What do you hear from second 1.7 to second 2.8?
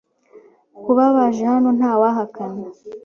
ntawahakana.